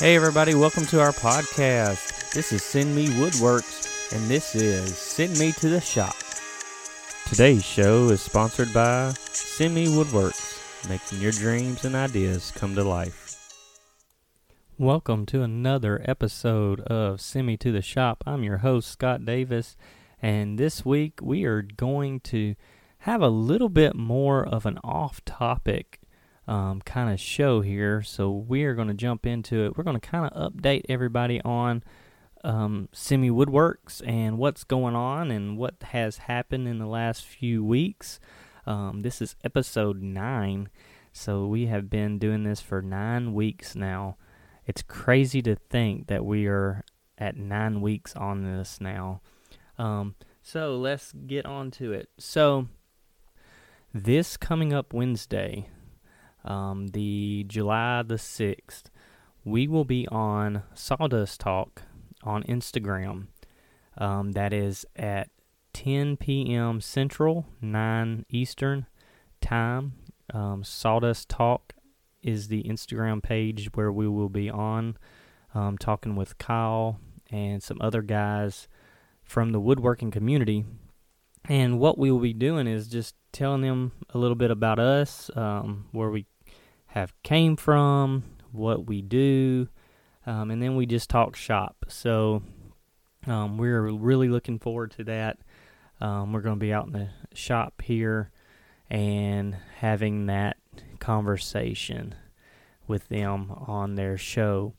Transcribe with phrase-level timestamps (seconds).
[0.00, 2.32] Hey, everybody, welcome to our podcast.
[2.32, 6.16] This is Send Me Woodworks, and this is Send Me to the Shop.
[7.28, 12.82] Today's show is sponsored by Send Me Woodworks, making your dreams and ideas come to
[12.82, 13.52] life.
[14.78, 18.24] Welcome to another episode of Send Me to the Shop.
[18.26, 19.76] I'm your host, Scott Davis,
[20.22, 22.54] and this week we are going to
[23.00, 25.99] have a little bit more of an off topic
[26.50, 28.02] um, kind of show here.
[28.02, 29.76] So we are going to jump into it.
[29.76, 31.84] We're going to kind of update everybody on
[32.42, 37.24] um, Send Me Woodworks and what's going on and what has happened in the last
[37.24, 38.18] few weeks.
[38.66, 40.70] Um, this is episode nine.
[41.12, 44.16] So we have been doing this for nine weeks now.
[44.66, 46.84] It's crazy to think that we are
[47.16, 49.20] at nine weeks on this now.
[49.78, 52.08] Um, so let's get on to it.
[52.18, 52.66] So
[53.94, 55.68] this coming up Wednesday,
[56.44, 58.84] um, the July the 6th,
[59.44, 61.82] we will be on Sawdust Talk
[62.22, 63.26] on Instagram.
[63.98, 65.30] Um, that is at
[65.72, 66.80] 10 p.m.
[66.80, 68.86] Central, 9 Eastern
[69.40, 69.94] time.
[70.32, 71.74] Um, Sawdust Talk
[72.22, 74.96] is the Instagram page where we will be on
[75.54, 78.68] um, talking with Kyle and some other guys
[79.22, 80.64] from the woodworking community.
[81.50, 85.32] And what we will be doing is just telling them a little bit about us,
[85.34, 86.26] um, where we
[86.86, 89.66] have came from, what we do,
[90.26, 91.86] um, and then we just talk shop.
[91.88, 92.44] So
[93.26, 95.38] um, we're really looking forward to that.
[96.00, 98.30] Um, we're going to be out in the shop here
[98.88, 100.56] and having that
[101.00, 102.14] conversation
[102.86, 104.74] with them on their show.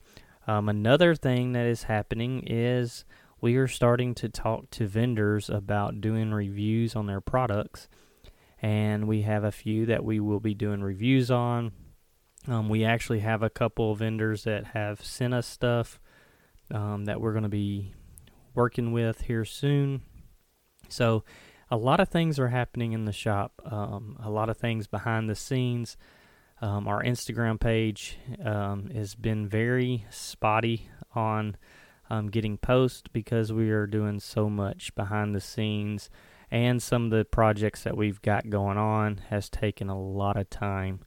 [0.46, 3.04] Um, another thing that is happening is
[3.42, 7.88] we are starting to talk to vendors about doing reviews on their products.
[8.62, 11.72] And we have a few that we will be doing reviews on.
[12.46, 16.00] Um, we actually have a couple of vendors that have sent us stuff
[16.70, 17.92] um, that we're going to be
[18.54, 20.02] working with here soon.
[20.88, 21.24] So,
[21.68, 25.28] a lot of things are happening in the shop, um, a lot of things behind
[25.28, 25.96] the scenes.
[26.60, 31.56] Um, our Instagram page um, has been very spotty on
[32.10, 36.10] um, getting posts because we are doing so much behind the scenes,
[36.50, 40.50] and some of the projects that we've got going on has taken a lot of
[40.50, 41.00] time.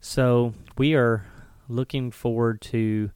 [0.00, 1.26] So we are
[1.68, 3.10] looking forward to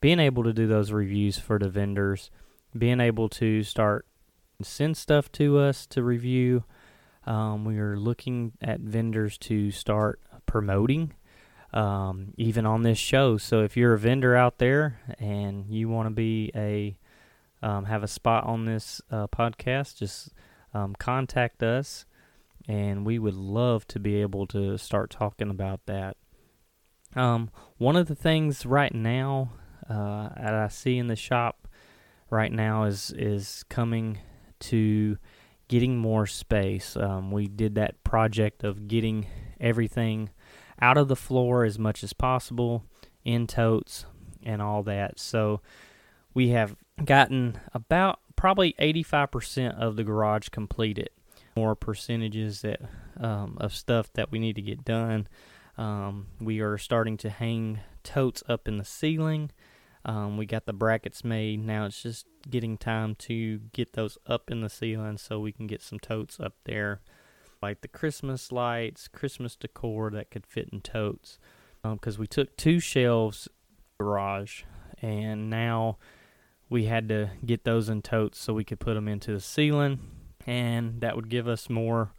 [0.00, 2.30] being able to do those reviews for the vendors,
[2.76, 4.06] being able to start
[4.62, 6.64] send stuff to us to review.
[7.26, 11.14] Um, we are looking at vendors to start promoting
[11.74, 13.36] um, even on this show.
[13.36, 16.96] So if you're a vendor out there and you want to be a
[17.62, 20.28] um, have a spot on this uh, podcast, just
[20.74, 22.04] um, contact us,
[22.68, 26.16] and we would love to be able to start talking about that.
[27.16, 29.52] Um, one of the things right now
[29.88, 31.66] uh, that I see in the shop
[32.30, 34.18] right now is is coming
[34.60, 35.16] to
[35.68, 36.96] getting more space.
[36.96, 39.26] Um, we did that project of getting
[39.58, 40.30] everything
[40.80, 42.84] out of the floor as much as possible
[43.24, 44.06] in totes
[44.42, 45.18] and all that.
[45.18, 45.60] So
[46.32, 51.10] we have gotten about probably 85% of the garage completed.
[51.56, 52.80] More percentages that
[53.18, 55.28] um, of stuff that we need to get done.
[55.78, 59.50] Um, we are starting to hang totes up in the ceiling.
[60.04, 61.64] Um, we got the brackets made.
[61.64, 65.66] Now it's just getting time to get those up in the ceiling so we can
[65.66, 67.00] get some totes up there
[67.64, 71.38] like the Christmas lights, Christmas decor that could fit in totes.
[71.82, 73.48] Because um, we took two shelves
[73.98, 74.64] garage,
[75.00, 75.96] and now
[76.68, 79.98] we had to get those in totes so we could put them into the ceiling,
[80.46, 82.12] and that would give us more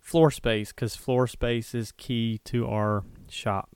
[0.00, 3.70] floor space because floor space is key to our shop.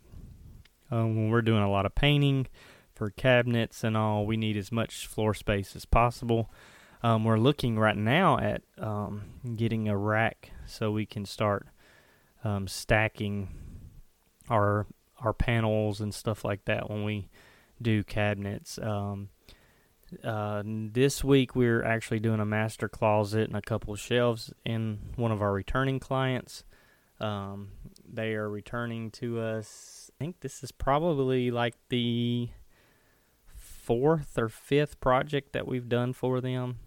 [0.93, 2.47] Um, when we're doing a lot of painting
[2.95, 6.53] for cabinets and all, we need as much floor space as possible.
[7.03, 9.23] Um, we're looking right now at um,
[9.57, 11.67] getting a rack so we can start
[12.45, 13.49] um, stacking
[14.49, 14.87] our
[15.21, 17.29] our panels and stuff like that when we
[17.81, 18.79] do cabinets.
[18.79, 19.29] Um,
[20.25, 24.99] uh, this week we're actually doing a master closet and a couple of shelves in
[25.17, 26.65] one of our returning clients.
[27.21, 27.73] Um,
[28.11, 30.11] they are returning to us.
[30.19, 32.49] I think this is probably like the
[33.47, 36.79] fourth or fifth project that we've done for them.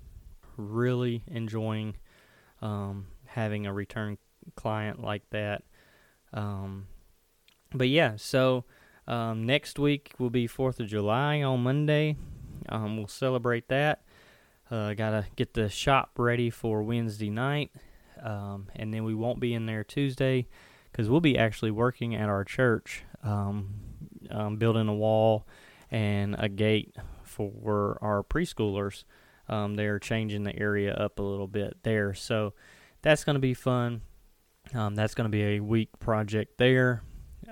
[0.57, 1.95] Really enjoying
[2.61, 4.17] um, having a return
[4.55, 5.63] client like that.
[6.33, 6.87] Um,
[7.73, 8.65] but yeah, so
[9.07, 12.15] um, next week will be Fourth of July on Monday.
[12.69, 14.03] Um, we'll celebrate that.
[14.71, 17.71] Uh, gotta get the shop ready for Wednesday night,
[18.21, 20.47] um, and then we won't be in there Tuesday
[20.91, 23.73] because we'll be actually working at our church, um,
[24.57, 25.45] building a wall
[25.91, 29.03] and a gate for our preschoolers.
[29.49, 32.53] Um, they're changing the area up a little bit there, so
[33.01, 34.01] that's going to be fun.
[34.73, 37.03] Um, that's going to be a week project there.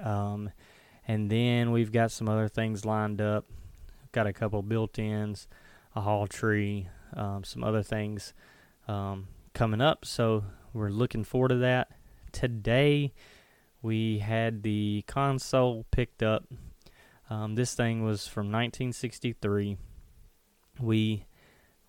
[0.02, 0.50] Um,
[1.08, 3.46] and then we've got some other things lined up.
[4.12, 5.48] Got a couple built ins,
[5.96, 8.34] a hall tree, um, some other things
[8.88, 10.06] um, coming up.
[10.06, 11.92] So we're looking forward to that.
[12.32, 13.14] Today
[13.82, 16.46] we had the console picked up.
[17.30, 19.78] Um, this thing was from 1963.
[20.80, 21.26] We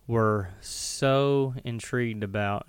[0.06, 2.66] were so intrigued about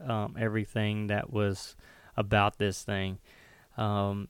[0.00, 1.76] um, everything that was
[2.16, 3.18] about this thing,
[3.76, 4.28] um,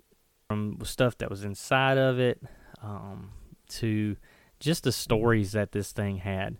[0.48, 2.42] from stuff that was inside of it
[2.82, 3.32] um,
[3.68, 4.16] to
[4.60, 6.58] just the stories that this thing had.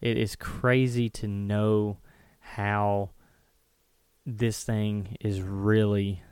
[0.00, 1.98] It is crazy to know
[2.40, 3.10] how
[4.24, 6.22] this thing is really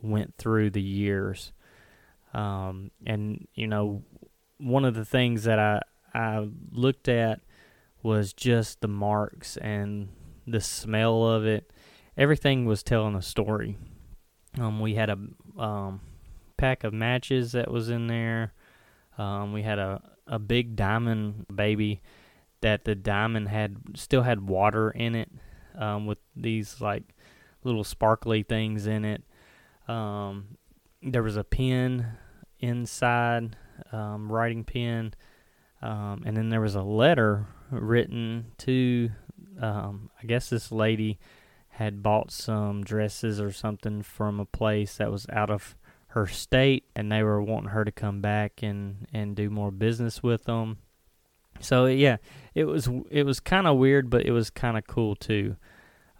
[0.00, 1.52] went through the years.
[2.32, 4.04] Um, and you know,
[4.58, 5.80] one of the things that I
[6.14, 7.40] I looked at
[8.02, 10.08] was just the marks and
[10.46, 11.72] the smell of it.
[12.16, 13.76] Everything was telling a story.
[14.58, 15.18] Um, we had a
[15.60, 16.00] um,
[16.56, 18.52] pack of matches that was in there.
[19.16, 22.00] Um, we had a, a big diamond baby
[22.60, 25.30] that the diamond had still had water in it
[25.76, 27.14] um, with these like
[27.64, 29.22] little sparkly things in it.
[29.88, 30.56] Um,
[31.02, 32.06] there was a pen
[32.58, 33.56] inside,
[33.92, 35.14] um, writing pen,
[35.82, 39.10] um, and then there was a letter written to,
[39.60, 41.18] um, I guess this lady
[41.68, 45.76] had bought some dresses or something from a place that was out of
[46.08, 50.22] her state, and they were wanting her to come back and and do more business
[50.22, 50.78] with them.
[51.60, 52.16] So yeah,
[52.54, 55.56] it was it was kind of weird, but it was kind of cool too.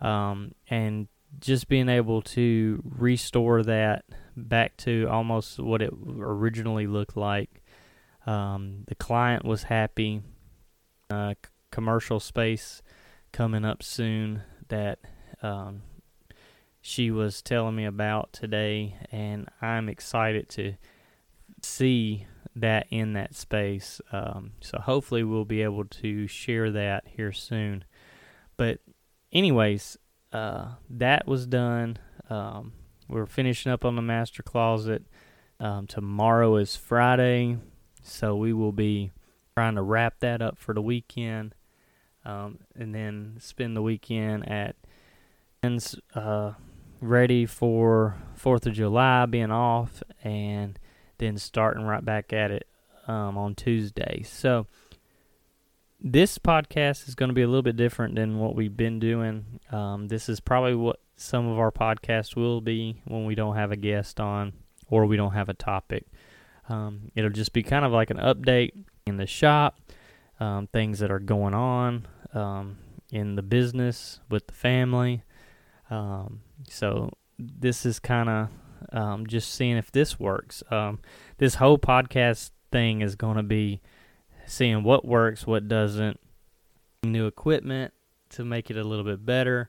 [0.01, 1.09] Um, and
[1.41, 4.05] just being able to restore that
[4.37, 7.63] back to almost what it originally looked like.
[8.27, 10.23] Um, the client was happy.
[11.11, 11.35] Uh,
[11.73, 12.83] commercial space
[13.33, 14.99] coming up soon that
[15.43, 15.83] um,
[16.81, 20.75] she was telling me about today, and I'm excited to
[21.63, 24.01] see that in that space.
[24.13, 27.85] Um, so hopefully we'll be able to share that here soon.
[28.57, 28.79] But
[29.33, 29.99] anyways,
[30.33, 31.99] uh, that was done.
[32.29, 32.73] Um,
[33.09, 35.05] we're finishing up on the master closet.
[35.59, 37.59] Um, tomorrow is Friday,
[38.03, 39.11] so we will be
[39.61, 41.55] trying to wrap that up for the weekend,
[42.25, 44.75] um, and then spend the weekend at
[46.15, 46.53] uh,
[47.03, 50.79] ready for Fourth of July being off, and
[51.19, 52.67] then starting right back at it
[53.07, 54.23] um, on Tuesday.
[54.25, 54.67] So
[56.01, 59.61] this podcast is going to be a little bit different than what we've been doing.
[59.71, 63.73] Um, this is probably what some of our podcasts will be when we don't have
[63.73, 64.55] a guest on
[64.89, 66.07] or we don't have a topic.
[66.71, 68.73] Um, it'll just be kind of like an update
[69.11, 69.79] in the shop,
[70.41, 72.79] um, things that are going on um,
[73.13, 75.23] in the business with the family.
[75.91, 78.49] Um, so this is kind of
[78.93, 80.63] um, just seeing if this works.
[81.37, 83.81] this whole podcast thing is going to be
[84.47, 86.19] seeing what works, what doesn't,
[87.03, 87.93] new equipment
[88.31, 89.69] to make it a little bit better.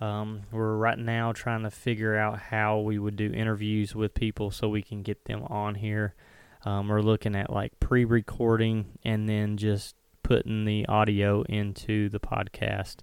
[0.00, 4.50] Um, we're right now trying to figure out how we would do interviews with people
[4.50, 6.14] so we can get them on here.
[6.64, 12.20] Um, we're looking at like pre recording and then just putting the audio into the
[12.20, 12.98] podcast.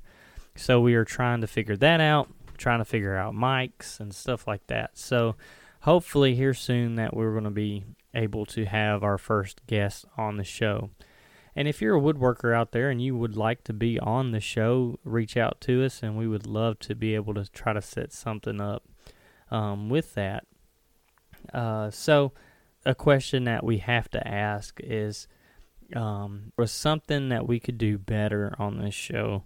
[0.55, 4.47] So we are trying to figure that out, trying to figure out mics and stuff
[4.47, 4.97] like that.
[4.97, 5.35] So
[5.81, 10.37] hopefully, here soon that we're going to be able to have our first guest on
[10.37, 10.89] the show.
[11.55, 14.39] And if you're a woodworker out there and you would like to be on the
[14.39, 17.81] show, reach out to us, and we would love to be able to try to
[17.81, 18.83] set something up
[19.51, 20.45] um, with that.
[21.53, 22.31] Uh, so,
[22.85, 25.27] a question that we have to ask is
[25.95, 29.43] um, was something that we could do better on this show?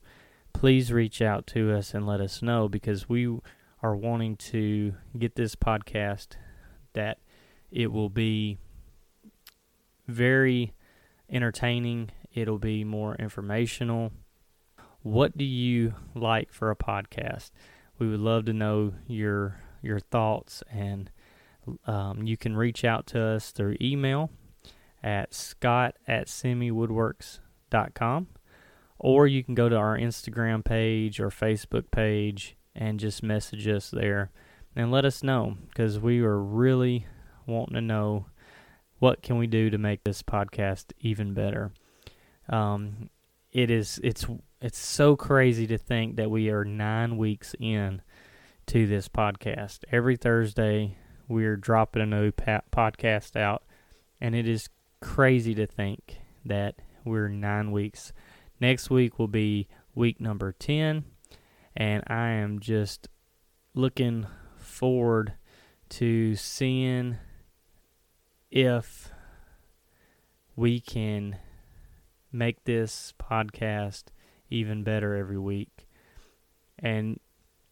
[0.54, 3.40] Please reach out to us and let us know because we
[3.82, 6.30] are wanting to get this podcast
[6.94, 7.18] that
[7.72, 8.58] it will be
[10.08, 10.74] very
[11.30, 14.12] entertaining, it'll be more informational.
[15.02, 17.52] What do you like for a podcast?
[17.98, 21.12] We would love to know your your thoughts, and
[21.86, 24.30] um, you can reach out to us through email
[25.04, 28.28] at scott at sendmewoodworks.com
[29.00, 33.92] or you can go to our Instagram page or Facebook page and just message us
[33.92, 34.32] there
[34.76, 37.06] and let us know because we are really
[37.46, 38.26] wanting to know
[39.00, 41.72] what can we do to make this podcast even better?
[42.48, 43.10] Um,
[43.52, 44.26] it is it's
[44.62, 48.02] it's so crazy to think that we are nine weeks in
[48.68, 49.80] to this podcast.
[49.92, 53.64] Every Thursday we're dropping a new pa- podcast out,
[54.20, 54.70] and it is
[55.02, 56.76] crazy to think that
[57.06, 58.14] we're nine weeks.
[58.60, 61.06] Next week will be week number 10,
[61.76, 63.08] and I am just
[63.74, 64.28] looking
[64.58, 65.34] forward
[65.90, 67.18] to seeing
[68.52, 69.12] if
[70.56, 71.38] we can
[72.32, 74.06] make this podcast
[74.50, 75.88] even better every week.
[76.80, 77.20] And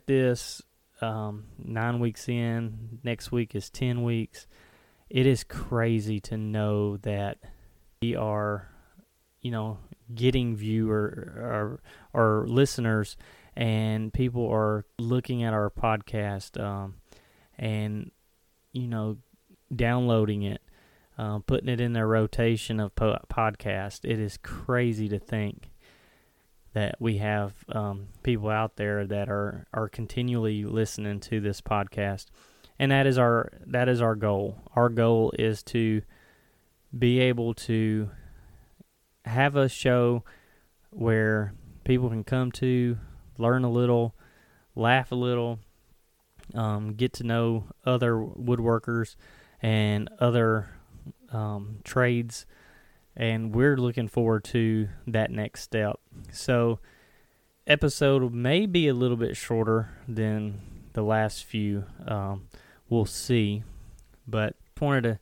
[0.06, 0.62] this
[1.02, 4.48] um, nine weeks in, next week is 10 weeks.
[5.10, 7.40] It is crazy to know that
[8.02, 8.70] we are,
[9.42, 9.80] you know,
[10.14, 11.80] getting viewer
[12.14, 13.18] or, or listeners
[13.56, 16.96] and people are looking at our podcast um,
[17.58, 18.12] and,
[18.72, 19.18] you know,
[19.76, 20.62] downloading it,
[21.18, 24.06] uh, putting it in their rotation of po- podcast.
[24.06, 25.71] It is crazy to think
[26.74, 32.28] that we have um, people out there that are are continually listening to this podcast,
[32.80, 34.58] and that is our that is our goal.
[34.76, 36.02] Our goal is to
[36.98, 38.10] be able to
[39.26, 40.24] have a show
[40.90, 42.98] where people can come to
[43.38, 44.16] learn a little,
[44.76, 45.60] laugh a little,
[46.54, 49.16] um, get to know other woodworkers
[49.62, 50.70] and other
[51.32, 52.46] um, trades
[53.16, 56.00] and we're looking forward to that next step.
[56.32, 56.80] So,
[57.68, 60.62] episode may be a little bit shorter than
[60.94, 61.86] the last few.
[62.08, 62.48] Um,
[62.90, 63.64] we'll see,
[64.28, 65.20] but wanted to,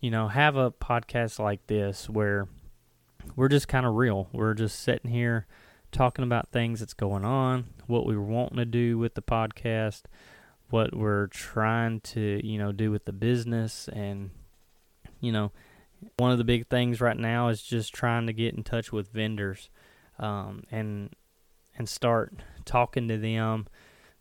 [0.00, 2.46] you know, have a podcast like this where
[3.34, 4.28] we're just kind of real.
[4.32, 5.46] We're just sitting here
[5.90, 10.02] talking about things that's going on, what we were wanting to do with the podcast,
[10.70, 14.30] what we're trying to, you know, do with the business, and
[15.20, 15.52] you know
[16.16, 19.08] one of the big things right now is just trying to get in touch with
[19.08, 19.70] vendors
[20.18, 21.10] um, and
[21.76, 23.66] and start talking to them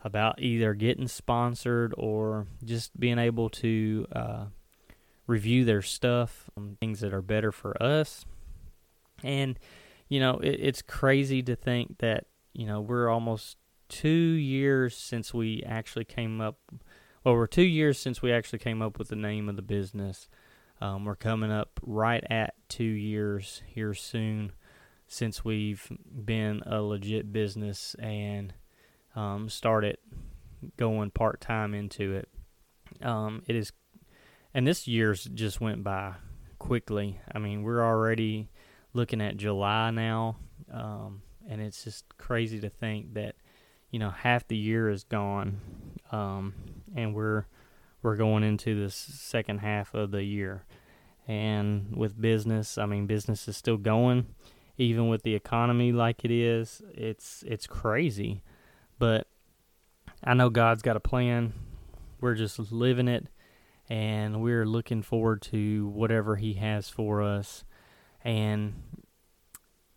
[0.04, 4.46] about either getting sponsored or just being able to uh,
[5.28, 8.26] review their stuff, um, things that are better for us.
[9.24, 9.60] And
[10.10, 13.58] you know, it, it's crazy to think that you know we're almost
[13.90, 16.60] two years since we actually came up.
[17.24, 20.28] Well, we're two years since we actually came up with the name of the business.
[20.82, 24.52] Um, we're coming up right at two years here soon
[25.08, 25.88] since we've
[26.26, 28.54] been a legit business and
[29.16, 29.98] um, started
[30.78, 32.30] going part time into it.
[33.06, 33.72] Um, it is,
[34.56, 36.14] and this year's just went by
[36.58, 37.20] quickly.
[37.32, 38.50] I mean, we're already
[38.94, 40.38] looking at July now,
[40.72, 43.36] um, and it's just crazy to think that
[43.92, 45.60] you know half the year is gone,
[46.12, 46.54] um,
[46.96, 47.46] and we're
[48.02, 50.66] we're going into this second half of the year.
[51.32, 54.36] And with business, I mean, business is still going,
[54.78, 56.82] even with the economy like it is.
[56.94, 58.44] It's it's crazy,
[59.00, 59.28] but
[60.22, 61.54] I know God's got a plan.
[62.20, 63.28] We're just living it,
[63.90, 67.64] and we're looking forward to whatever He has for us.
[68.26, 68.74] And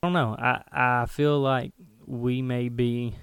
[0.05, 0.37] I don't know.
[0.39, 1.73] I I feel like
[2.07, 3.17] we may be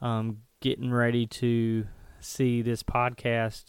[0.00, 1.86] um, getting ready to
[2.18, 3.66] see this podcast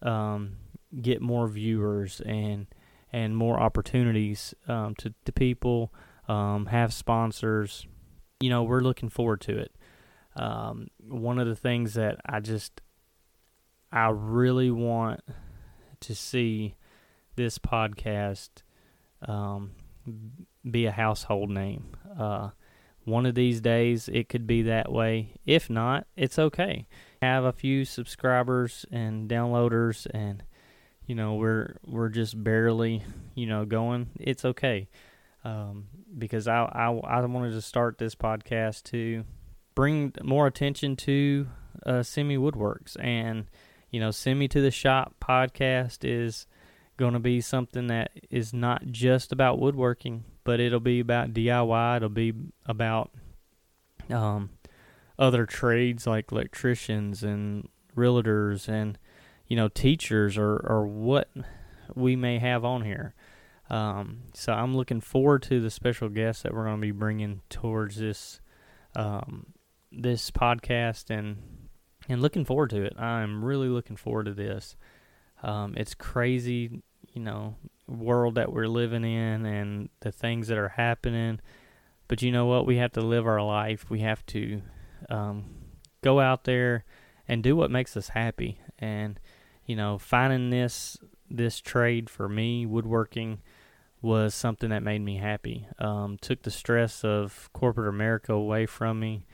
[0.00, 0.56] um,
[1.00, 2.66] get more viewers and
[3.12, 5.92] and more opportunities um, to to people,
[6.28, 7.86] um, have sponsors.
[8.40, 9.72] You know, we're looking forward to it.
[10.34, 12.80] Um, one of the things that I just
[13.92, 15.20] I really want
[16.00, 16.76] to see
[17.36, 18.48] this podcast
[19.26, 19.72] um,
[20.68, 21.96] be a household name.
[22.18, 22.50] Uh,
[23.04, 25.34] one of these days, it could be that way.
[25.44, 26.86] If not, it's okay.
[27.20, 30.42] Have a few subscribers and downloaders, and
[31.12, 33.02] you know we're we're just barely
[33.34, 34.08] you know going.
[34.18, 34.88] It's okay
[35.44, 39.24] um, because I, I I wanted to start this podcast to
[39.74, 41.48] bring more attention to
[41.84, 43.44] uh, Send Me Woodworks and
[43.90, 46.46] you know Send Me to the Shop podcast is
[46.96, 51.96] going to be something that is not just about woodworking, but it'll be about DIY.
[51.98, 52.32] It'll be
[52.64, 53.10] about
[54.08, 54.48] um,
[55.18, 58.96] other trades like electricians and realtors and
[59.52, 61.28] you know teachers or or what
[61.94, 63.14] we may have on here.
[63.68, 67.42] Um, so I'm looking forward to the special guests that we're going to be bringing
[67.50, 68.40] towards this
[68.96, 69.48] um,
[69.90, 71.68] this podcast and
[72.08, 72.98] and looking forward to it.
[72.98, 74.74] I'm really looking forward to this.
[75.42, 76.82] Um, it's crazy,
[77.12, 77.56] you know,
[77.86, 81.40] world that we're living in and the things that are happening.
[82.08, 82.64] But you know what?
[82.64, 83.90] We have to live our life.
[83.90, 84.62] We have to
[85.10, 85.44] um,
[86.02, 86.86] go out there
[87.28, 88.58] and do what makes us happy.
[88.78, 89.20] And
[89.66, 90.98] you know, finding this
[91.30, 93.40] this trade for me, woodworking,
[94.02, 95.66] was something that made me happy.
[95.78, 99.24] Um, took the stress of corporate America away from me.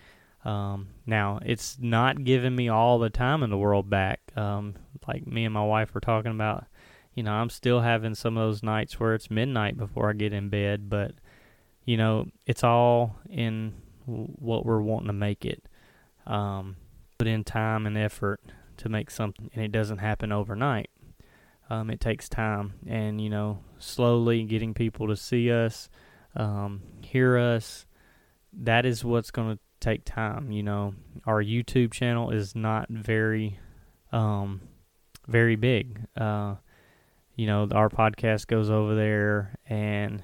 [0.44, 4.20] Um, now it's not giving me all the time in the world back.
[4.36, 4.74] Um,
[5.06, 6.66] like me and my wife were talking about,
[7.14, 10.32] you know, I'm still having some of those nights where it's midnight before I get
[10.32, 11.12] in bed, but
[11.84, 13.74] you know, it's all in
[14.06, 15.62] what we're wanting to make it.
[16.26, 16.76] Um,
[17.16, 18.40] put in time and effort
[18.78, 20.90] to make something, and it doesn't happen overnight.
[21.70, 25.88] Um, it takes time, and you know, slowly getting people to see us,
[26.36, 27.86] um, hear us.
[28.52, 30.50] That is what's going to take time.
[30.50, 30.94] You know,
[31.26, 33.58] our YouTube channel is not very,
[34.12, 34.62] um,
[35.26, 36.00] very big.
[36.16, 36.56] Uh,
[37.36, 40.22] you know, our podcast goes over there, and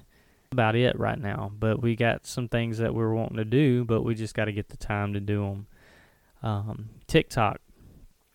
[0.55, 1.53] about it right now.
[1.59, 4.53] But we got some things that we're wanting to do, but we just got to
[4.53, 5.67] get the time to do them.
[6.43, 7.61] Um, TikTok,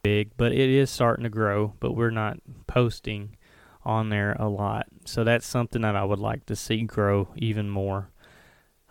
[0.02, 2.38] big, but it is starting to grow, but we're not
[2.68, 3.36] posting
[3.84, 4.88] on there a lot.
[5.06, 8.12] So that's something that I would like to see grow even more.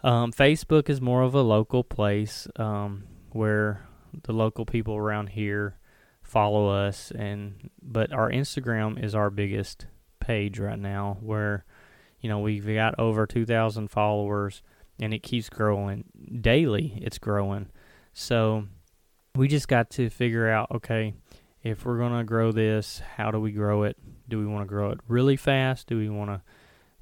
[0.03, 3.87] Um, Facebook is more of a local place um, where
[4.23, 5.79] the local people around here
[6.23, 9.87] follow us, and but our Instagram is our biggest
[10.21, 11.65] page right now, where
[12.21, 14.62] you know we've got over 2,000 followers,
[15.00, 16.05] and it keeps growing
[16.41, 16.99] daily.
[17.03, 17.69] It's growing,
[18.12, 18.67] so
[19.38, 21.14] we just got to figure out okay
[21.62, 23.97] if we're going to grow this how do we grow it?
[24.28, 25.87] Do we want to grow it really fast?
[25.87, 26.42] Do we want to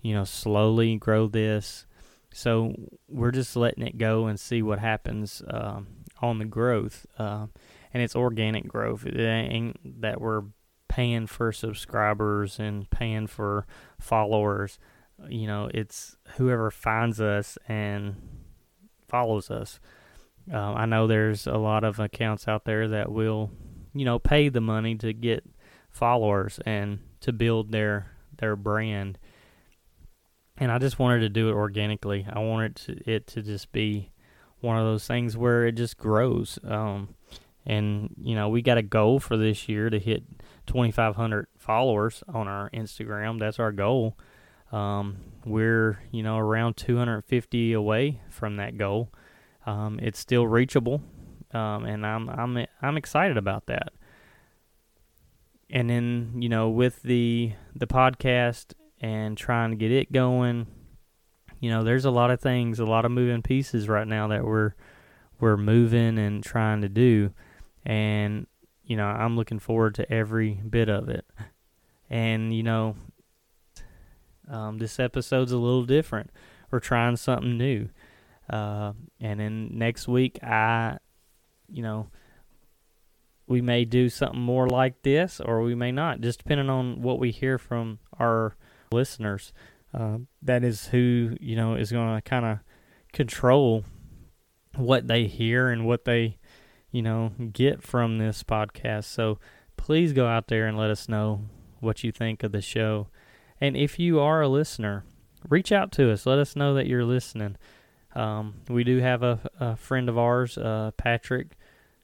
[0.02, 1.86] you know slowly grow this?
[2.32, 2.74] So
[3.08, 5.86] we're just letting it go and see what happens um,
[6.20, 7.46] on the growth uh,
[7.94, 9.06] and it's organic growth.
[9.06, 10.42] It ain't that we're
[10.88, 13.66] paying for subscribers and paying for
[13.98, 14.78] followers.
[15.26, 18.16] You know it's whoever finds us and
[19.08, 19.80] follows us
[20.52, 23.50] uh, I know there's a lot of accounts out there that will,
[23.94, 25.44] you know, pay the money to get
[25.90, 29.18] followers and to build their their brand.
[30.58, 32.26] And I just wanted to do it organically.
[32.30, 34.10] I wanted to, it to just be
[34.60, 36.58] one of those things where it just grows.
[36.64, 37.14] Um,
[37.66, 40.22] and you know, we got a goal for this year to hit
[40.66, 43.38] 2,500 followers on our Instagram.
[43.38, 44.16] That's our goal.
[44.72, 49.12] Um, we're you know around 250 away from that goal.
[49.66, 51.02] Um, it's still reachable,
[51.52, 53.92] um, and I'm I'm I'm excited about that.
[55.68, 60.68] And then you know with the the podcast and trying to get it going,
[61.60, 64.44] you know there's a lot of things, a lot of moving pieces right now that
[64.44, 64.74] we're
[65.40, 67.32] we're moving and trying to do,
[67.84, 68.46] and
[68.84, 71.26] you know I'm looking forward to every bit of it.
[72.08, 72.94] And you know
[74.48, 76.30] um, this episode's a little different.
[76.70, 77.88] We're trying something new.
[78.48, 80.98] Uh, and then next week, I,
[81.68, 82.08] you know,
[83.46, 87.18] we may do something more like this or we may not, just depending on what
[87.18, 88.56] we hear from our
[88.92, 89.52] listeners.
[89.94, 92.58] Uh, that is who, you know, is going to kind of
[93.12, 93.84] control
[94.74, 96.38] what they hear and what they,
[96.90, 99.04] you know, get from this podcast.
[99.04, 99.38] So
[99.76, 101.42] please go out there and let us know
[101.80, 103.08] what you think of the show.
[103.60, 105.04] And if you are a listener,
[105.48, 106.26] reach out to us.
[106.26, 107.56] Let us know that you're listening.
[108.14, 111.56] Um, we do have a, a friend of ours, uh, Patrick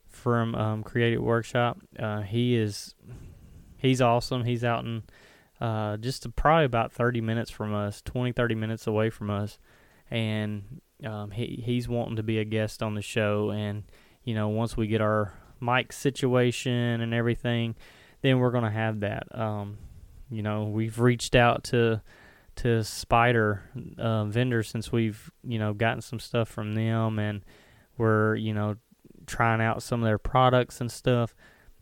[0.09, 1.79] from um, Creative Workshop.
[1.99, 2.95] Uh, he is
[3.79, 4.45] he's awesome.
[4.45, 5.03] He's out in
[5.61, 9.59] uh, just probably about 30 minutes from us, 20, 30 minutes away from us,
[10.11, 13.51] and um, he he's wanting to be a guest on the show.
[13.51, 13.85] And
[14.25, 17.75] you know, once we get our mic situation and everything,
[18.21, 19.27] then we're gonna have that.
[19.39, 19.79] Um,
[20.31, 22.03] you know, we've reached out to
[22.57, 23.63] to Spider
[23.99, 27.45] uh, vendors since we've you know gotten some stuff from them and
[27.97, 28.77] we're you know
[29.27, 31.35] trying out some of their products and stuff.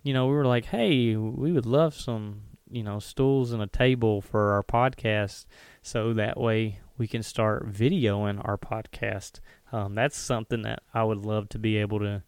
[0.02, 3.66] You know, we were like, hey, we would love some you know stools and a
[3.66, 5.46] table for our podcast,
[5.82, 9.40] so that way we can start videoing our podcast.
[9.72, 12.22] Um, that's something that I would love to be able to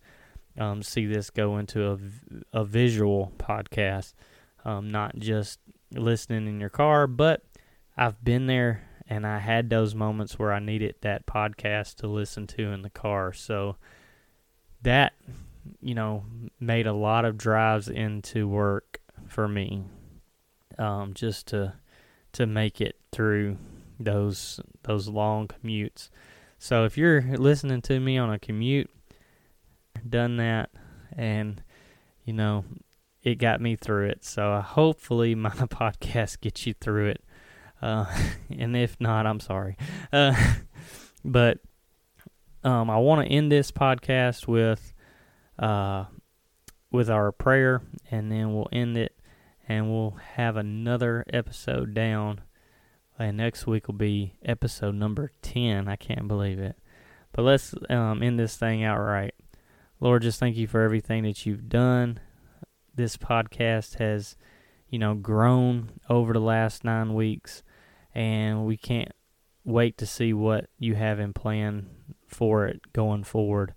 [0.58, 1.98] um, see this go into a,
[2.60, 4.14] a visual podcast,
[4.64, 5.58] um, not just
[5.92, 7.42] listening in your car, but
[7.96, 12.46] I've been there and I had those moments where I needed that podcast to listen
[12.48, 13.32] to in the car.
[13.32, 13.76] So
[14.82, 15.12] that,
[15.80, 16.24] you know,
[16.58, 19.84] made a lot of drives into work for me.
[20.78, 21.74] Um, just to
[22.32, 23.58] to make it through
[24.00, 26.08] those those long commutes.
[26.58, 28.90] So if you're listening to me on a commute,
[30.08, 30.70] done that
[31.14, 31.62] and
[32.24, 32.64] you know,
[33.22, 34.24] it got me through it.
[34.24, 37.24] So hopefully my podcast gets you through it.
[37.82, 38.06] Uh,
[38.50, 39.76] and if not, I'm sorry.
[40.12, 40.34] Uh,
[41.24, 41.58] but
[42.64, 44.92] um, I want to end this podcast with
[45.58, 46.04] uh,
[46.90, 49.18] with our prayer, and then we'll end it,
[49.68, 52.40] and we'll have another episode down.
[53.18, 55.88] And next week will be episode number ten.
[55.88, 56.76] I can't believe it.
[57.32, 59.34] But let's um, end this thing outright.
[60.00, 62.18] Lord, just thank you for everything that you've done.
[62.94, 64.36] This podcast has
[64.92, 67.62] you know, grown over the last nine weeks,
[68.14, 69.12] and we can't
[69.64, 71.88] wait to see what you have in plan
[72.26, 73.74] for it going forward.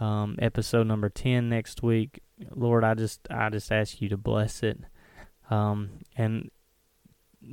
[0.00, 2.20] Um, episode number ten next week.
[2.54, 4.78] Lord, I just I just ask you to bless it,
[5.50, 6.50] um, and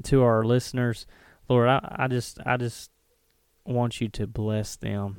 [0.03, 1.07] to our listeners,
[1.49, 2.91] Lord, I, I just I just
[3.65, 5.17] want you to bless them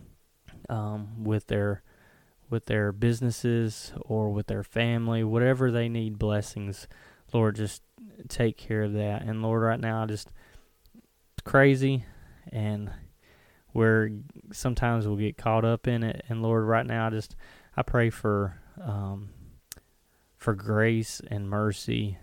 [0.68, 1.82] um, with their
[2.48, 6.86] with their businesses or with their family, whatever they need blessings.
[7.32, 7.82] Lord, just
[8.28, 9.22] take care of that.
[9.22, 10.30] And Lord, right now, I just
[11.46, 12.04] crazy,
[12.52, 12.90] and
[13.72, 14.10] where
[14.52, 16.24] sometimes we'll get caught up in it.
[16.28, 17.36] And Lord, right now, I just
[17.76, 19.30] I pray for um,
[20.36, 22.18] for grace and mercy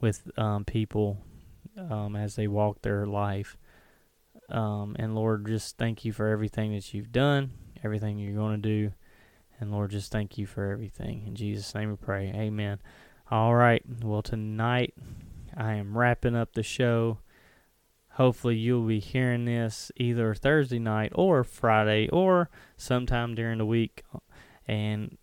[0.00, 1.18] with um, people
[1.78, 3.56] um, as they walk their life.
[4.50, 8.68] Um, and Lord, just thank you for everything that you've done, everything you're going to
[8.68, 8.92] do.
[9.60, 11.24] And Lord, just thank you for everything.
[11.26, 12.32] In Jesus' name we pray.
[12.34, 12.80] Amen.
[13.30, 13.82] All right.
[14.02, 14.92] Well, tonight
[15.56, 17.18] I am wrapping up the show.
[18.14, 24.04] Hopefully, you'll be hearing this either Thursday night or Friday or sometime during the week.
[24.68, 25.18] And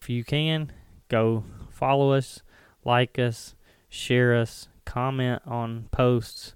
[0.00, 0.70] if you can,
[1.08, 2.42] go follow us,
[2.84, 3.54] like us,
[3.88, 6.54] share us, comment on posts,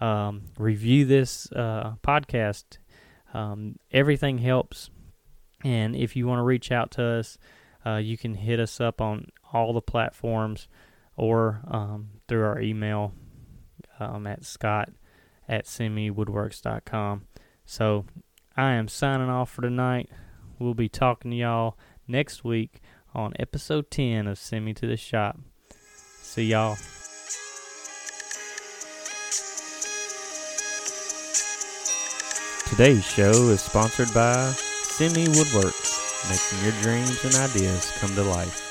[0.00, 2.78] um, review this uh, podcast.
[3.32, 4.90] Um, everything helps.
[5.62, 7.38] And if you want to reach out to us,
[7.86, 10.66] uh, you can hit us up on all the platforms
[11.16, 13.12] or um, through our email
[14.00, 14.88] um, at scott
[15.48, 17.26] at sendmewoodworks.com.
[17.64, 18.04] So
[18.56, 20.10] I am signing off for tonight.
[20.58, 22.80] We'll be talking to y'all next week
[23.14, 25.38] on episode 10 of Send Me to the Shop.
[26.20, 26.76] See y'all.
[32.68, 34.54] Today's show is sponsored by
[35.00, 38.61] Me Woodworks, making your dreams and ideas come to life.